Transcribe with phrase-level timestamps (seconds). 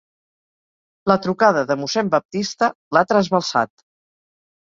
[1.11, 3.85] La trucada de mossèn Baptista l'ha trasbalsat.